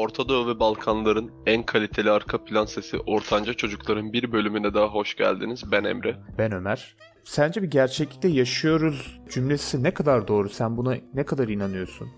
[0.00, 5.16] Orta Doğu ve Balkanların en kaliteli arka plan sesi Ortanca Çocukların bir bölümüne daha hoş
[5.16, 5.72] geldiniz.
[5.72, 6.16] Ben Emre.
[6.38, 6.96] Ben Ömer.
[7.24, 10.48] Sence bir gerçeklikte yaşıyoruz cümlesi ne kadar doğru?
[10.48, 12.08] Sen buna ne kadar inanıyorsun?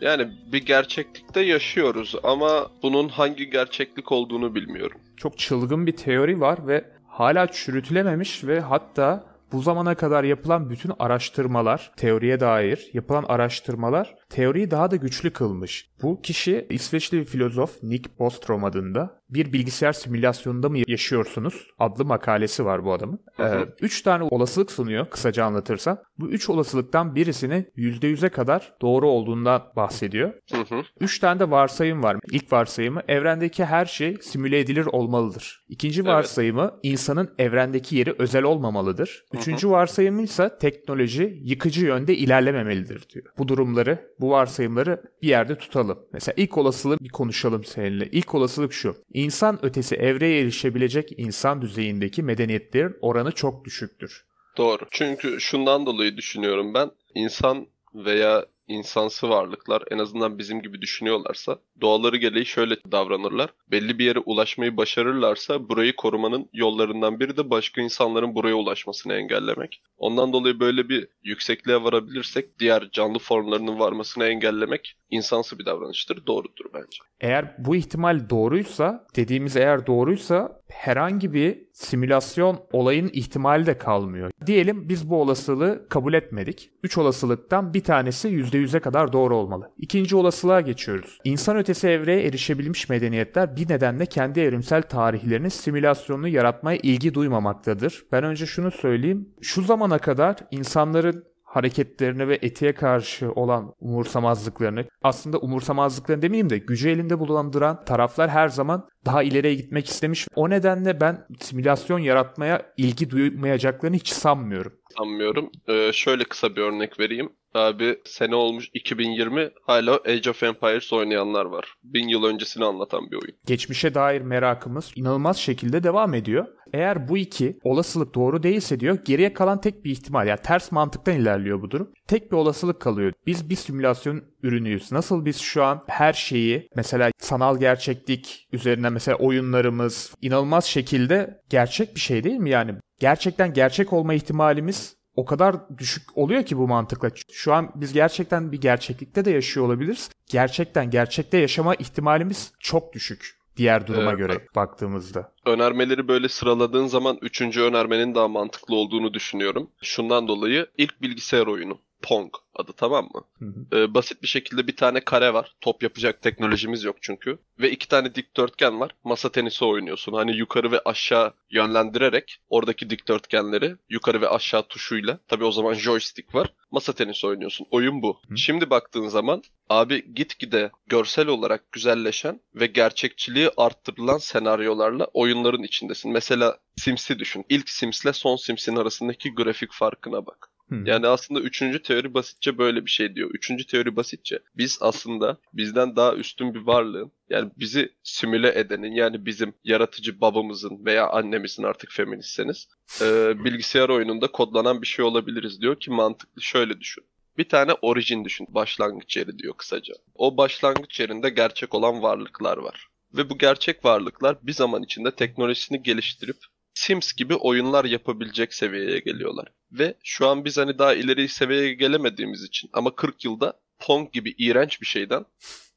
[0.00, 5.00] Yani bir gerçeklikte yaşıyoruz ama bunun hangi gerçeklik olduğunu bilmiyorum.
[5.16, 10.92] Çok çılgın bir teori var ve hala çürütülememiş ve hatta bu zamana kadar yapılan bütün
[10.98, 15.90] araştırmalar, teoriye dair yapılan araştırmalar teoriyi daha da güçlü kılmış.
[16.02, 22.64] Bu kişi İsveçli bir filozof Nick Bostrom adında bir bilgisayar simülasyonunda mı yaşıyorsunuz adlı makalesi
[22.64, 23.20] var bu adamın.
[23.40, 25.98] Ee, üç tane olasılık sunuyor kısaca anlatırsam.
[26.18, 30.32] Bu üç olasılıktan birisini %100'e kadar doğru olduğundan bahsediyor.
[30.52, 30.82] Hı hı.
[31.00, 32.16] Üç tane de varsayım var.
[32.30, 35.64] İlk varsayımı evrendeki her şey simüle edilir olmalıdır.
[35.68, 36.80] İkinci varsayımı evet.
[36.82, 39.24] insanın evrendeki yeri özel olmamalıdır.
[39.32, 43.24] Üçüncü varsayımı ise teknoloji yıkıcı yönde ilerlememelidir diyor.
[43.38, 45.98] Bu durumları, bu varsayımları bir yerde tutalım.
[46.12, 48.08] Mesela ilk olasılığı bir konuşalım seninle.
[48.12, 48.96] İlk olasılık şu.
[49.22, 54.24] İnsan ötesi evreye erişebilecek insan düzeyindeki medeniyetlerin oranı çok düşüktür.
[54.56, 54.82] Doğru.
[54.90, 56.90] Çünkü şundan dolayı düşünüyorum ben.
[57.14, 63.50] İnsan veya insansı varlıklar en azından bizim gibi düşünüyorlarsa doğaları gereği şöyle davranırlar.
[63.70, 69.82] Belli bir yere ulaşmayı başarırlarsa burayı korumanın yollarından biri de başka insanların buraya ulaşmasını engellemek.
[69.96, 76.26] Ondan dolayı böyle bir yüksekliğe varabilirsek diğer canlı formlarının varmasını engellemek insansı bir davranıştır.
[76.26, 76.98] Doğrudur bence.
[77.20, 84.30] Eğer bu ihtimal doğruysa, dediğimiz eğer doğruysa herhangi bir simülasyon olayın ihtimali de kalmıyor.
[84.46, 86.70] Diyelim biz bu olasılığı kabul etmedik.
[86.82, 89.70] 3 olasılıktan bir tanesi %100'e kadar doğru olmalı.
[89.78, 91.18] İkinci olasılığa geçiyoruz.
[91.24, 98.04] İnsan ötesi evreye erişebilmiş medeniyetler bir nedenle kendi evrimsel tarihlerinin simülasyonunu yaratmaya ilgi duymamaktadır.
[98.12, 99.28] Ben önce şunu söyleyeyim.
[99.40, 106.90] Şu zamana kadar insanların hareketlerini ve etiğe karşı olan umursamazlıklarını aslında umursamazlıklarını demeyeyim de gücü
[106.90, 110.28] elinde bulunduran taraflar her zaman daha ileriye gitmek istemiş.
[110.34, 114.72] O nedenle ben simülasyon yaratmaya ilgi duymayacaklarını hiç sanmıyorum.
[114.98, 115.50] Sanmıyorum.
[115.68, 117.32] Ee, şöyle kısa bir örnek vereyim.
[117.54, 121.74] Abi sene olmuş 2020 hala Age of Empires oynayanlar var.
[121.84, 123.34] Bin yıl öncesini anlatan bir oyun.
[123.46, 126.46] Geçmişe dair merakımız inanılmaz şekilde devam ediyor.
[126.72, 131.16] Eğer bu iki olasılık doğru değilse diyor geriye kalan tek bir ihtimal yani ters mantıktan
[131.16, 131.92] ilerliyor bu durum.
[132.08, 133.12] Tek bir olasılık kalıyor.
[133.26, 134.92] Biz bir simülasyon ürünüyüz.
[134.92, 141.94] Nasıl biz şu an her şeyi mesela sanal gerçeklik üzerine mesela oyunlarımız inanılmaz şekilde gerçek
[141.94, 142.74] bir şey değil mi yani?
[143.00, 147.10] Gerçekten gerçek olma ihtimalimiz o kadar düşük oluyor ki bu mantıkla.
[147.32, 150.10] Şu an biz gerçekten bir gerçeklikte de yaşıyor olabiliriz.
[150.26, 154.18] Gerçekten gerçekte yaşama ihtimalimiz çok düşük diğer duruma evet.
[154.18, 155.32] göre baktığımızda.
[155.46, 159.70] Önermeleri böyle sıraladığın zaman üçüncü önermenin daha mantıklı olduğunu düşünüyorum.
[159.82, 161.78] Şundan dolayı ilk bilgisayar oyunu.
[162.02, 163.24] Pong adı tamam mı?
[163.38, 163.78] Hı hı.
[163.78, 165.56] Ee, basit bir şekilde bir tane kare var.
[165.60, 167.38] Top yapacak teknolojimiz yok çünkü.
[167.60, 168.90] Ve iki tane dikdörtgen var.
[169.04, 170.12] Masa tenisi oynuyorsun.
[170.12, 175.18] Hani yukarı ve aşağı yönlendirerek oradaki dikdörtgenleri yukarı ve aşağı tuşuyla.
[175.28, 176.52] Tabi o zaman joystick var.
[176.70, 177.66] Masa tenisi oynuyorsun.
[177.70, 178.20] Oyun bu.
[178.28, 178.36] Hı.
[178.36, 186.12] Şimdi baktığın zaman abi gitgide görsel olarak güzelleşen ve gerçekçiliği arttırılan senaryolarla oyunların içindesin.
[186.12, 187.44] Mesela Sims'i düşün.
[187.48, 190.51] İlk Sims'le son Sims'in arasındaki grafik farkına bak.
[190.86, 193.30] Yani aslında üçüncü teori basitçe böyle bir şey diyor.
[193.30, 199.26] Üçüncü teori basitçe biz aslında bizden daha üstün bir varlığın yani bizi simüle edenin yani
[199.26, 202.68] bizim yaratıcı babamızın veya annemizin artık feministseniz
[203.00, 207.04] e, bilgisayar oyununda kodlanan bir şey olabiliriz diyor ki mantıklı şöyle düşün.
[207.38, 208.46] Bir tane origin düşün.
[208.50, 209.94] Başlangıç yeri diyor kısaca.
[210.14, 212.86] O başlangıç yerinde gerçek olan varlıklar var.
[213.14, 216.36] Ve bu gerçek varlıklar bir zaman içinde teknolojisini geliştirip
[216.74, 219.48] Sims gibi oyunlar yapabilecek seviyeye geliyorlar.
[219.72, 224.34] Ve şu an biz hani daha ileri seviyeye gelemediğimiz için ama 40 yılda Pong gibi
[224.38, 225.24] iğrenç bir şeyden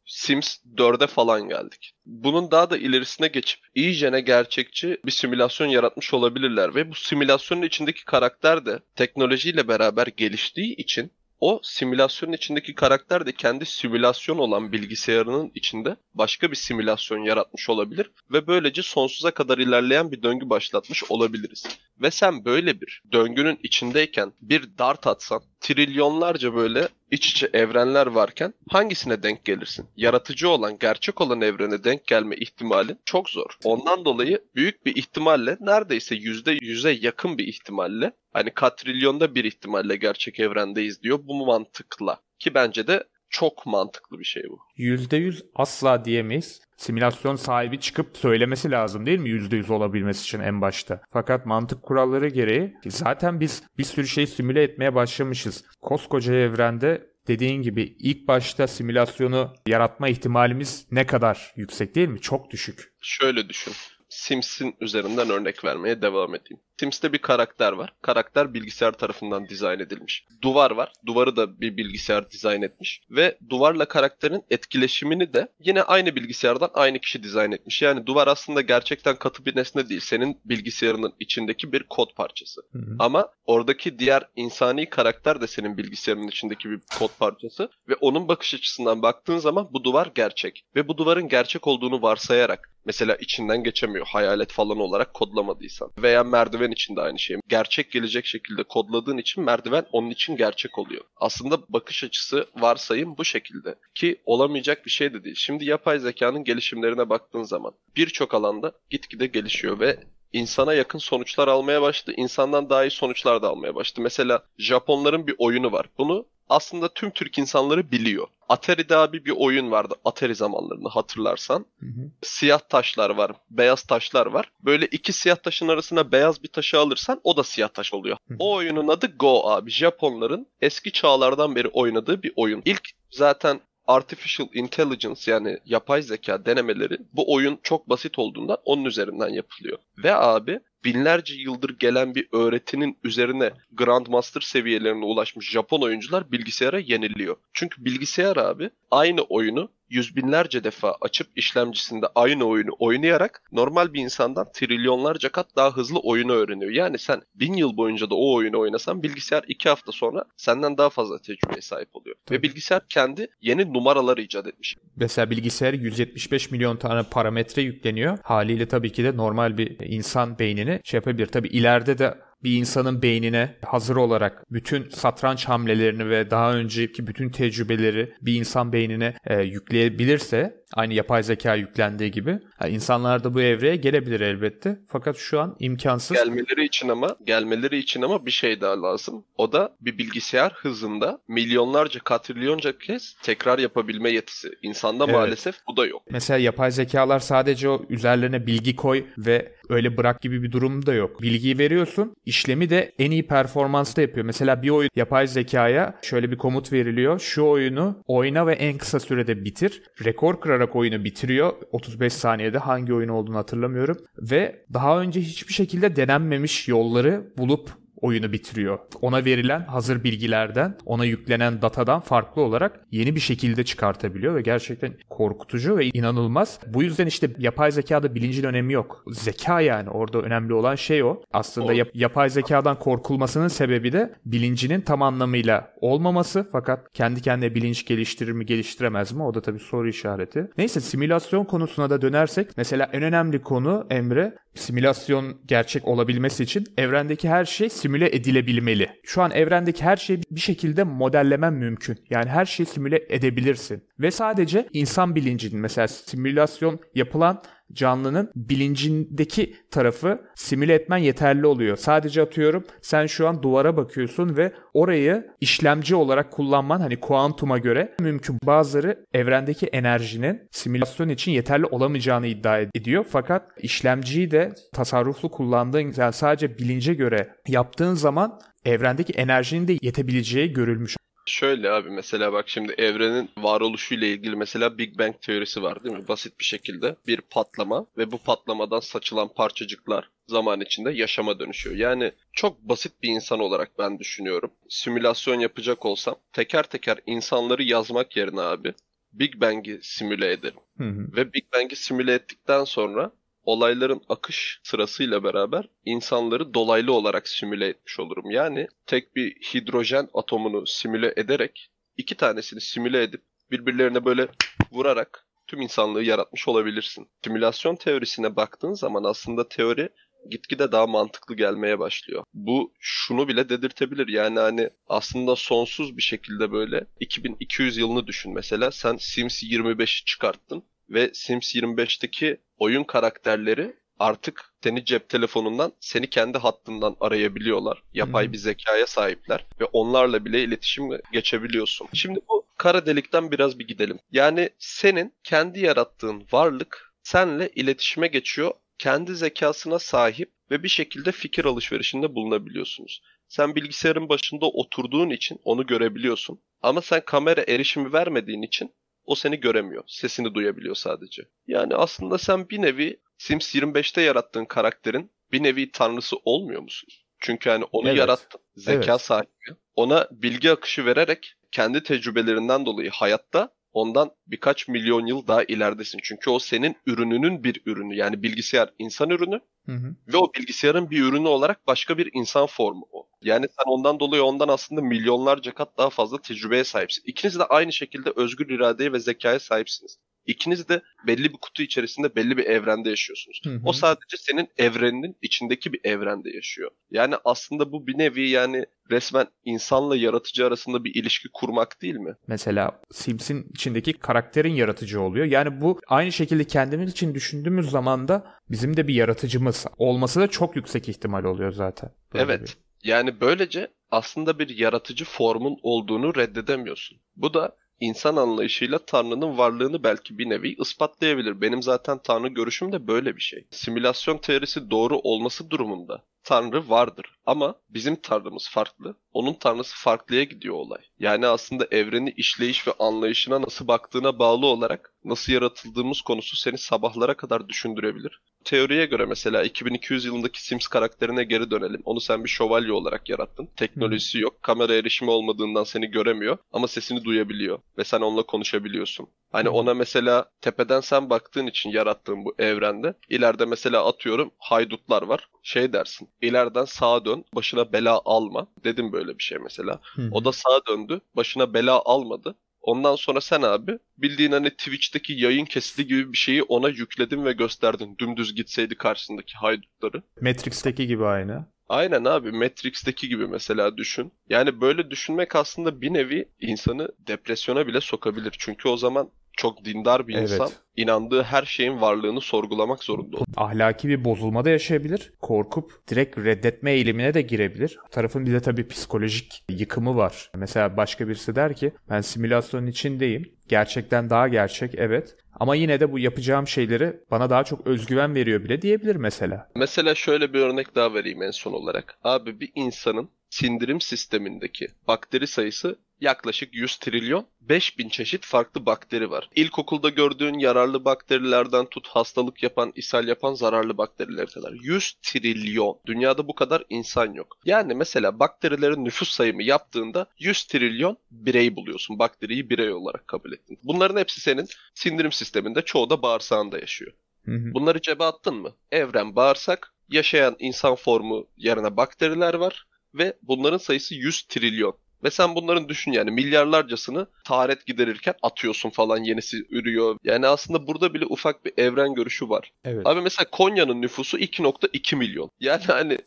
[0.06, 1.94] Sims 4'e falan geldik.
[2.06, 8.06] Bunun daha da ilerisine geçip iyicene gerçekçi bir simülasyon yaratmış olabilirler ve bu simülasyonun içindeki
[8.06, 15.52] karakter de teknolojiyle beraber geliştiği için o simülasyonun içindeki karakter de kendi simülasyon olan bilgisayarının
[15.56, 21.66] içinde başka bir simülasyon yaratmış olabilir ve böylece sonsuza kadar ilerleyen bir döngü başlatmış olabiliriz.
[22.02, 28.54] Ve sen böyle bir döngünün içindeyken bir dart atsan trilyonlarca böyle iç içe evrenler varken
[28.70, 29.86] hangisine denk gelirsin?
[29.98, 33.58] Yaratıcı olan, gerçek olan evrene denk gelme ihtimalin çok zor.
[33.64, 39.96] Ondan dolayı büyük bir ihtimalle neredeyse yüzde yüze yakın bir ihtimalle hani katrilyonda bir ihtimalle
[39.96, 42.20] gerçek evrendeyiz diyor bu mantıkla.
[42.40, 44.60] Ki bence de çok mantıklı bir şey bu.
[44.78, 46.62] %100 asla diyemeyiz.
[46.78, 51.02] Simülasyon sahibi çıkıp söylemesi lazım değil mi %100 olabilmesi için en başta.
[51.12, 55.64] Fakat mantık kuralları gereği zaten biz bir sürü şey simüle etmeye başlamışız.
[55.82, 62.22] Koskoca evrende dediğin gibi ilk başta simülasyonu yaratma ihtimalimiz ne kadar yüksek değil mi?
[62.22, 62.94] Çok düşük.
[63.02, 63.74] Şöyle düşün.
[64.10, 66.62] Sims'in üzerinden örnek vermeye devam edeyim.
[66.80, 67.94] Sims'te bir karakter var.
[68.02, 70.26] Karakter bilgisayar tarafından dizayn edilmiş.
[70.42, 70.94] Duvar var.
[71.06, 73.02] Duvarı da bir bilgisayar dizayn etmiş.
[73.10, 77.82] Ve duvarla karakterin etkileşimini de yine aynı bilgisayardan aynı kişi dizayn etmiş.
[77.82, 80.02] Yani duvar aslında gerçekten katı bir nesne değil.
[80.02, 82.62] Senin bilgisayarının içindeki bir kod parçası.
[82.72, 82.96] Hı hı.
[83.00, 87.70] Ama oradaki diğer insani karakter de senin bilgisayarının içindeki bir kod parçası.
[87.90, 90.66] Ve onun bakış açısından baktığın zaman bu duvar gerçek.
[90.76, 95.92] Ve bu duvarın gerçek olduğunu varsayarak mesela içinden geçemiyor hayalet falan olarak kodlamadıysan.
[95.98, 97.38] Veya merdiven için de aynı şey.
[97.48, 101.04] Gerçek gelecek şekilde kodladığın için merdiven onun için gerçek oluyor.
[101.18, 103.76] Aslında bakış açısı varsayım bu şekilde.
[103.96, 105.36] Ki olamayacak bir şey de değil.
[105.36, 110.00] Şimdi yapay zekanın gelişimlerine baktığın zaman birçok alanda gitgide gelişiyor ve
[110.34, 112.14] insana yakın sonuçlar almaya başladı.
[112.18, 114.02] İnsandan daha iyi sonuçlar da almaya başladı.
[114.02, 115.86] Mesela Japonların bir oyunu var.
[115.98, 118.28] Bunu aslında tüm Türk insanları biliyor.
[118.50, 121.66] Atari'de abi bir oyun vardı Atari zamanlarını hatırlarsan.
[121.80, 122.12] Hı hı.
[122.22, 124.52] Siyah taşlar var, beyaz taşlar var.
[124.66, 128.18] Böyle iki siyah taşın arasına beyaz bir taşı alırsan o da siyah taş oluyor.
[128.28, 128.38] Hı hı.
[128.40, 129.72] O oyunun adı Go abi.
[129.72, 132.62] Japonların eski çağlardan beri oynadığı bir oyun.
[132.66, 139.30] İlk zaten Artificial Intelligence yani yapay zeka denemeleri bu oyun çok basit olduğundan onun üzerinden
[139.30, 139.78] yapılıyor.
[140.04, 147.36] Ve abi binlerce yıldır gelen bir öğretinin üzerine Grandmaster seviyelerine ulaşmış Japon oyuncular bilgisayara yeniliyor.
[147.54, 154.02] Çünkü bilgisayar abi aynı oyunu yüz binlerce defa açıp işlemcisinde aynı oyunu oynayarak normal bir
[154.02, 156.72] insandan trilyonlarca kat daha hızlı oyunu öğreniyor.
[156.72, 160.90] Yani sen bin yıl boyunca da o oyunu oynasan bilgisayar iki hafta sonra senden daha
[160.90, 162.16] fazla tecrübeye sahip oluyor.
[162.26, 162.38] Tabii.
[162.38, 164.76] Ve bilgisayar kendi yeni numaralar icat etmiş.
[164.96, 168.18] Mesela bilgisayar 175 milyon tane parametre yükleniyor.
[168.24, 171.28] Haliyle tabii ki de normal bir insan beynini şey yapabilir.
[171.28, 177.30] Tabii ileride de bir insanın beynine hazır olarak bütün satranç hamlelerini ve daha önceki bütün
[177.30, 183.42] tecrübeleri bir insan beynine e, yükleyebilirse aynı yapay zeka yüklendiği gibi yani insanlar da bu
[183.42, 184.80] evreye gelebilir elbette.
[184.88, 186.18] Fakat şu an imkansız.
[186.18, 189.26] Gelmeleri için ama gelmeleri için ama bir şey daha lazım.
[189.38, 194.52] O da bir bilgisayar hızında milyonlarca katrilyonca kez tekrar yapabilme yetisi.
[194.62, 195.16] İnsanda evet.
[195.16, 196.02] maalesef bu da yok.
[196.10, 200.94] Mesela yapay zekalar sadece o üzerlerine bilgi koy ve öyle bırak gibi bir durum da
[200.94, 201.22] yok.
[201.22, 204.26] Bilgiyi veriyorsun, işlemi de en iyi performansta yapıyor.
[204.26, 207.20] Mesela bir oyun yapay zekaya şöyle bir komut veriliyor.
[207.20, 209.84] Şu oyunu oyna ve en kısa sürede bitir.
[210.06, 211.54] Rekor kırarak oyunu bitiriyor.
[211.72, 213.98] 35 saniyede hangi oyun olduğunu hatırlamıyorum.
[214.18, 218.80] Ve daha önce hiçbir şekilde denenmemiş yolları bulup oyunu bitiriyor.
[219.02, 224.94] Ona verilen hazır bilgilerden, ona yüklenen datadan farklı olarak yeni bir şekilde çıkartabiliyor ve gerçekten
[225.10, 226.60] korkutucu ve inanılmaz.
[226.68, 229.04] Bu yüzden işte yapay zekada bilincin önemi yok.
[229.08, 231.22] Zeka yani orada önemli olan şey o.
[231.34, 237.86] Aslında yap- yapay zekadan korkulmasının sebebi de bilincinin tam anlamıyla olmaması fakat kendi kendine bilinç
[237.86, 240.48] geliştirir mi geliştiremez mi o da tabii soru işareti.
[240.58, 247.30] Neyse simülasyon konusuna da dönersek mesela en önemli konu Emre simülasyon gerçek olabilmesi için evrendeki
[247.30, 248.90] her şey simüle edilebilmeli.
[249.04, 251.98] Şu an evrendeki her şeyi bir şekilde modellemen mümkün.
[252.10, 253.84] Yani her şeyi simüle edebilirsin.
[254.00, 257.42] Ve sadece insan bilincinin mesela simülasyon yapılan
[257.74, 261.78] canlının bilincindeki tarafı simüle etmen yeterli oluyor.
[261.78, 267.96] Sadece atıyorum sen şu an duvara bakıyorsun ve orayı işlemci olarak kullanman hani kuantuma göre
[268.00, 268.40] mümkün.
[268.44, 273.06] Bazıları evrendeki enerjinin simülasyon için yeterli olamayacağını iddia ediyor.
[273.10, 280.54] Fakat işlemciyi de tasarruflu kullandığın yani sadece bilince göre yaptığın zaman evrendeki enerjinin de yetebileceği
[280.54, 280.98] görülmüş.
[281.26, 286.08] Şöyle abi mesela bak şimdi evrenin varoluşuyla ilgili mesela Big Bang teorisi var değil mi?
[286.08, 291.76] Basit bir şekilde bir patlama ve bu patlamadan saçılan parçacıklar zaman içinde yaşama dönüşüyor.
[291.76, 294.52] Yani çok basit bir insan olarak ben düşünüyorum.
[294.70, 298.74] Simülasyon yapacak olsam teker teker insanları yazmak yerine abi
[299.14, 300.60] Big Bang'i simüle ederim.
[300.78, 301.16] Hı hı.
[301.16, 303.12] Ve Big Bang'i simüle ettikten sonra
[303.46, 308.32] olayların akış sırasıyla beraber insanları dolaylı olarak simüle etmiş olurum.
[308.32, 313.22] Yani tek bir hidrojen atomunu simüle ederek iki tanesini simüle edip
[313.52, 314.28] birbirlerine böyle
[314.72, 317.08] vurarak tüm insanlığı yaratmış olabilirsin.
[317.24, 319.90] Simülasyon teorisine baktığın zaman aslında teori
[320.30, 322.24] gitgide daha mantıklı gelmeye başlıyor.
[322.34, 324.08] Bu şunu bile dedirtebilir.
[324.08, 328.72] Yani hani aslında sonsuz bir şekilde böyle 2200 yılını düşün mesela.
[328.72, 336.38] Sen Sims 25'i çıkarttın ve Sims 25'teki oyun karakterleri artık seni cep telefonundan seni kendi
[336.38, 337.84] hattından arayabiliyorlar.
[337.94, 338.34] Yapay hmm.
[338.34, 341.88] bir zekaya sahipler ve onlarla bile iletişim geçebiliyorsun.
[341.94, 344.00] Şimdi bu kara delikten biraz bir gidelim.
[344.12, 348.52] Yani senin kendi yarattığın varlık senle iletişime geçiyor.
[348.78, 353.02] Kendi zekasına sahip ve bir şekilde fikir alışverişinde bulunabiliyorsunuz.
[353.28, 356.42] Sen bilgisayarın başında oturduğun için onu görebiliyorsun.
[356.62, 358.72] Ama sen kamera erişimi vermediğin için
[359.06, 359.84] o seni göremiyor.
[359.88, 361.24] Sesini duyabiliyor sadece.
[361.48, 366.90] Yani aslında sen bir nevi Sims 25'te yarattığın karakterin bir nevi tanrısı olmuyor musun?
[367.20, 368.00] Çünkü hani onu Evet.
[368.00, 368.42] yarattın.
[368.56, 369.02] Zeka Evet.
[369.02, 369.30] sahibi.
[369.76, 376.00] Ona bilgi akışı vererek kendi tecrübelerinden dolayı hayatta ondan birkaç milyon yıl daha ileridesin.
[376.04, 377.96] Çünkü o senin ürününün bir ürünü.
[377.96, 379.96] Yani bilgisayar insan ürünü Hı hı.
[380.14, 383.08] ve o bilgisayarın bir ürünü olarak başka bir insan formu o.
[383.22, 387.04] Yani sen ondan dolayı ondan aslında milyonlarca kat daha fazla tecrübeye sahipsin.
[387.06, 389.98] İkiniz de aynı şekilde özgür iradeye ve zekaya sahipsiniz.
[390.26, 393.42] İkiniz de belli bir kutu içerisinde belli bir evrende yaşıyorsunuz.
[393.44, 393.60] Hı hı.
[393.64, 396.72] O sadece senin evreninin içindeki bir evrende yaşıyor.
[396.92, 402.16] Yani aslında bu bir nevi yani resmen insanla yaratıcı arasında bir ilişki kurmak değil mi?
[402.28, 405.26] Mesela Sims'in içindeki karakterin yaratıcı oluyor.
[405.26, 410.28] Yani bu aynı şekilde kendimiz için düşündüğümüz zaman da bizim de bir yaratıcımız olması da
[410.28, 411.92] çok yüksek ihtimal oluyor zaten.
[412.14, 412.58] Böyle evet.
[412.84, 416.98] Yani böylece aslında bir yaratıcı formun olduğunu reddedemiyorsun.
[417.16, 421.42] Bu da insan anlayışıyla Tanrı'nın varlığını belki bir nevi ispatlayabilir.
[421.42, 423.48] Benim zaten Tanrı görüşüm de böyle bir şey.
[423.52, 427.06] Simülasyon teorisi doğru olması durumunda Tanrı vardır.
[427.26, 428.96] Ama bizim Tanrımız farklı.
[429.14, 430.82] Onun Tanrısı farklıya gidiyor olay.
[431.00, 437.18] Yani aslında evreni işleyiş ve anlayışına nasıl baktığına bağlı olarak nasıl yaratıldığımız konusu seni sabahlara
[437.18, 438.22] kadar düşündürebilir.
[438.46, 441.82] Teoriye göre mesela 2200 yılındaki Sims karakterine geri dönelim.
[441.86, 443.50] Onu sen bir şövalye olarak yarattın.
[443.56, 444.44] Teknolojisi yok.
[444.44, 449.08] Kamera erişimi olmadığından seni göremiyor ama sesini duyabiliyor ve sen onunla konuşabiliyorsun.
[449.32, 455.30] Hani ona mesela tepeden sen baktığın için yarattığın bu evrende ileride mesela atıyorum haydutlar var.
[455.44, 456.10] Şey dersin.
[456.22, 458.48] ileriden sağa dön, başına bela alma.
[458.64, 459.80] Dedim böyle bir şey mesela.
[460.12, 462.36] O da sağa döndü, başına bela almadı.
[462.66, 467.34] Ondan sonra sen abi bildiğin hani Twitch'teki yayın kesiti gibi bir şeyi ona yükledin ve
[467.34, 467.98] gösterdin.
[467.98, 470.04] Dümdüz gitseydi karşısındaki haydutları.
[470.22, 471.46] Matrix'teki gibi aynı.
[471.70, 474.12] Aynen abi Matrix'teki gibi mesela düşün.
[474.30, 478.36] Yani böyle düşünmek aslında bir nevi insanı depresyona bile sokabilir.
[478.40, 480.32] Çünkü o zaman çok dindar bir Evet.
[480.32, 483.26] insan inandığı her şeyin varlığını sorgulamak zorunda olur.
[483.38, 485.14] Ahlaki bir bozulma da yaşayabilir.
[485.22, 487.78] Korkup direkt reddetme eğilimine de girebilir.
[487.92, 490.32] Tarafın bir de tabii psikolojik yıkımı var.
[490.36, 493.32] Mesela başka birisi der ki ben simülasyonun içindeyim.
[493.48, 495.16] Gerçekten daha gerçek evet.
[495.40, 499.50] Ama yine de bu yapacağım şeyleri bana daha çok özgüven veriyor bile diyebilir mesela.
[499.56, 501.98] Mesela şöyle bir örnek daha vereyim en son olarak.
[502.04, 509.30] Abi bir insanın sindirim sistemindeki bakteri sayısı yaklaşık 100 trilyon 5000 çeşit farklı bakteri var.
[509.36, 514.54] İlkokulda gördüğün yararlı bakterilerden tut hastalık yapan, ishal yapan zararlı bakterilere kadar.
[514.54, 515.80] 100 trilyon.
[515.86, 517.38] Dünyada bu kadar insan yok.
[517.46, 522.00] Yani mesela bakterilerin nüfus sayımı yaptığında 100 trilyon birey buluyorsun.
[522.00, 523.60] Bakteriyi birey olarak kabul ettin.
[523.64, 526.92] Bunların hepsi senin sindirim sisteminde çoğu da bağırsağında yaşıyor.
[527.26, 527.54] Hı hı.
[527.54, 528.54] Bunları cebe attın mı?
[528.72, 534.78] Evren bağırsak, yaşayan insan formu yerine bakteriler var ve bunların sayısı 100 trilyon.
[535.06, 539.98] Ve sen bunların düşün yani milyarlarcasını taharet giderirken atıyorsun falan yenisi ürüyor.
[540.04, 542.52] Yani aslında burada bile ufak bir evren görüşü var.
[542.64, 542.88] Evet.
[542.88, 545.30] Abi mesela Konya'nın nüfusu 2.2 milyon.
[545.40, 545.98] Yani hani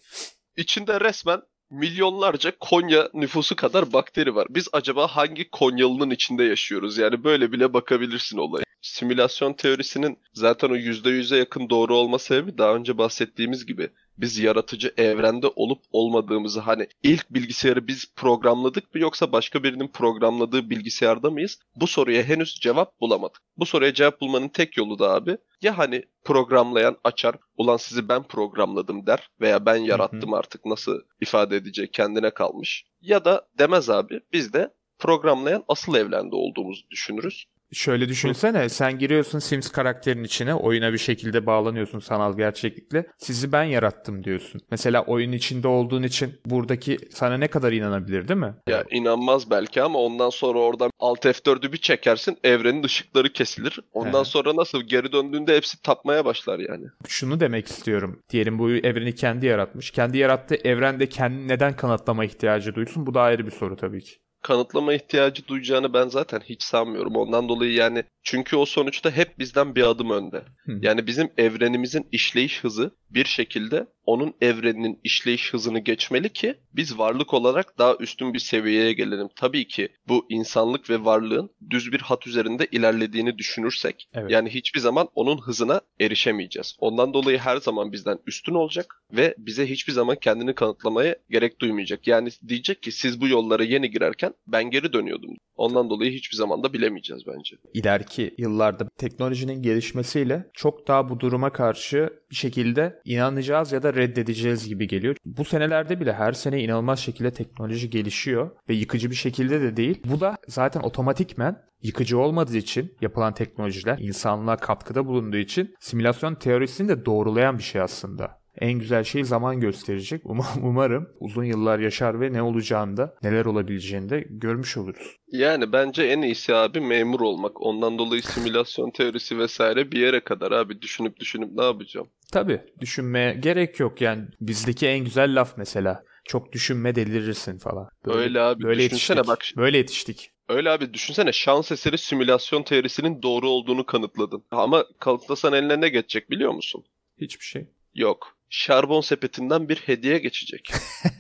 [0.57, 4.47] içinde resmen milyonlarca Konya nüfusu kadar bakteri var.
[4.51, 6.99] Biz acaba hangi Konyalı'nın içinde yaşıyoruz?
[6.99, 8.65] Yani böyle bile bakabilirsin olaya.
[8.83, 14.95] Simülasyon teorisinin zaten o %100'e yakın doğru olma sebebi daha önce bahsettiğimiz gibi biz yaratıcı
[14.97, 21.59] evrende olup olmadığımızı hani ilk bilgisayarı biz programladık mı yoksa başka birinin programladığı bilgisayarda mıyız?
[21.77, 23.43] Bu soruya henüz cevap bulamadık.
[23.57, 28.23] Bu soruya cevap bulmanın tek yolu da abi ya hani programlayan açar ulan sizi ben
[28.23, 32.85] programladım der veya ben yarattım artık nasıl ifade edecek kendine kalmış.
[33.01, 37.45] Ya da demez abi biz de programlayan asıl evrende olduğumuzu düşünürüz.
[37.73, 43.07] Şöyle düşünsene sen giriyorsun Sims karakterin içine oyuna bir şekilde bağlanıyorsun sanal gerçeklikle.
[43.19, 44.61] Sizi ben yarattım diyorsun.
[44.71, 48.55] Mesela oyun içinde olduğun için buradaki sana ne kadar inanabilir değil mi?
[48.69, 53.81] Ya inanmaz belki ama ondan sonra oradan Alt F4'ü bir çekersin evrenin ışıkları kesilir.
[53.93, 54.25] Ondan He.
[54.25, 56.85] sonra nasıl geri döndüğünde hepsi tapmaya başlar yani.
[57.09, 58.23] Şunu demek istiyorum.
[58.31, 59.91] Diyelim bu evreni kendi yaratmış.
[59.91, 63.07] Kendi yarattığı evrende kendini neden kanıtlama ihtiyacı duysun?
[63.07, 64.17] Bu da ayrı bir soru tabii ki.
[64.43, 67.17] Kanıtlama ihtiyacı duyacağını ben zaten hiç sanmıyorum.
[67.17, 70.45] Ondan dolayı yani çünkü o sonuçta hep bizden bir adım önde.
[70.65, 70.79] Hı.
[70.83, 77.35] Yani bizim evrenimizin işleyiş hızı bir şekilde onun evreninin işleyiş hızını geçmeli ki biz varlık
[77.35, 79.29] olarak daha üstün bir seviyeye gelelim.
[79.37, 84.31] Tabii ki bu insanlık ve varlığın düz bir hat üzerinde ilerlediğini düşünürsek Evet.
[84.31, 86.77] yani hiçbir zaman onun hızına erişemeyeceğiz.
[86.79, 92.07] Ondan dolayı her zaman bizden üstün olacak ve bize hiçbir zaman kendini kanıtlamaya gerek duymayacak.
[92.07, 95.37] Yani diyecek ki siz bu yollara yeni girerken ben geri dönüyordum.
[95.57, 97.57] Ondan dolayı hiçbir zaman da bilemeyeceğiz bence.
[97.75, 103.95] İleriki ileriki yıllarda teknolojinin gelişmesiyle çok daha bu duruma karşı bir şekilde inanacağız ya da
[103.99, 105.17] reddedeceğiz gibi geliyor.
[105.25, 110.03] Bu senelerde bile her sene inanılmaz şekilde teknoloji gelişiyor ve yıkıcı bir şekilde de değil.
[110.05, 116.89] Bu da zaten otomatikmen yıkıcı olmadığı için yapılan teknolojiler insanlığa katkıda bulunduğu için simülasyon teorisini
[116.89, 118.39] de doğrulayan bir şey aslında.
[118.61, 120.23] En güzel şey zaman gösterecek.
[120.25, 125.17] Um- Umarım uzun yıllar yaşar ve ne olacağını da neler olabileceğini de görmüş oluruz.
[125.33, 127.63] Yani bence en iyisi abi memur olmak.
[127.63, 132.07] Ondan dolayı simülasyon teorisi vesaire bir yere kadar abi düşünüp düşünüp ne yapacağım?
[132.33, 136.05] Tabii düşünmeye gerek yok yani bizdeki en güzel laf mesela.
[136.25, 137.89] Çok düşünme delirirsin falan.
[138.07, 139.29] Öyle abi, Böyle düşünsene yetiştik.
[139.29, 140.31] bak- Böyle yetiştik.
[140.49, 144.45] Öyle abi düşünsene şans eseri simülasyon teorisinin doğru olduğunu kanıtladın.
[144.51, 146.85] Ama kanıtlasan eline ne geçecek biliyor musun?
[147.21, 147.67] Hiçbir şey.
[147.95, 148.37] Yok.
[148.51, 150.71] Şarbon sepetinden bir hediye geçecek.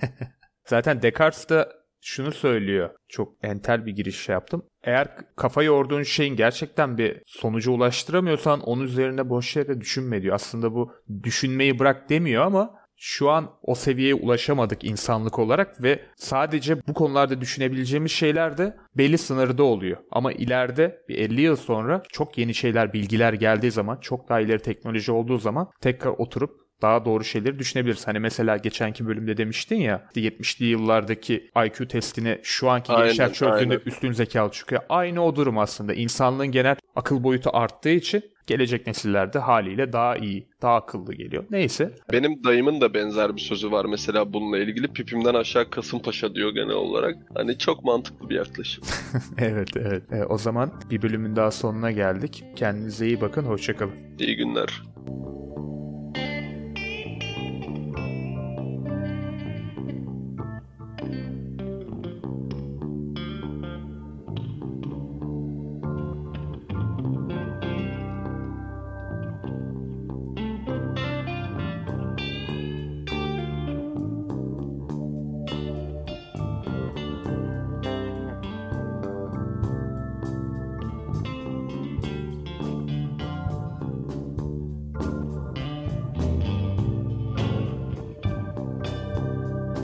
[0.64, 1.72] Zaten Descartes da
[2.08, 2.90] şunu söylüyor.
[3.08, 4.62] Çok entel bir giriş şey yaptım.
[4.82, 10.34] Eğer kafa yorduğun şeyin gerçekten bir sonuca ulaştıramıyorsan onun üzerine boş yere düşünme diyor.
[10.34, 16.86] Aslında bu düşünmeyi bırak demiyor ama şu an o seviyeye ulaşamadık insanlık olarak ve sadece
[16.88, 19.96] bu konularda düşünebileceğimiz şeyler de belli sınırda oluyor.
[20.10, 24.62] Ama ileride bir 50 yıl sonra çok yeni şeyler, bilgiler geldiği zaman, çok daha ileri
[24.62, 28.06] teknoloji olduğu zaman tekrar oturup daha doğru şeyleri düşünebiliriz.
[28.06, 33.74] Hani mesela geçenki bölümde demiştin ya 70'li yıllardaki IQ testine şu anki Aynen, gençler çözdüğünde
[33.74, 33.86] aynen.
[33.86, 34.82] üstün zekalı çıkıyor.
[34.88, 35.94] Aynı o durum aslında.
[35.94, 41.44] İnsanlığın genel akıl boyutu arttığı için gelecek nesillerde haliyle daha iyi, daha akıllı geliyor.
[41.50, 41.94] Neyse.
[42.12, 44.92] Benim dayımın da benzer bir sözü var mesela bununla ilgili.
[44.92, 47.16] Pipimden aşağı Kasımpaşa diyor genel olarak.
[47.34, 48.84] Hani çok mantıklı bir yaklaşım.
[49.38, 50.12] evet evet.
[50.12, 52.44] E, o zaman bir bölümün daha sonuna geldik.
[52.56, 53.42] Kendinize iyi bakın.
[53.42, 53.94] Hoşçakalın.
[54.18, 54.82] İyi günler.